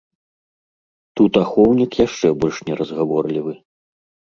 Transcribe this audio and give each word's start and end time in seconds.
Тут 1.21 1.33
ахоўнік 1.43 1.91
яшчэ 2.05 2.27
больш 2.41 2.57
неразгаворлівы. 2.73 3.57